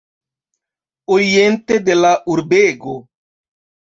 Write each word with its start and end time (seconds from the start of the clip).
Oriente 1.15 1.77
de 1.89 1.97
la 1.99 2.13
urbego. 2.37 2.95